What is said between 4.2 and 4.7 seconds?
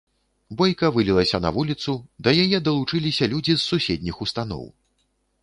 устаноў.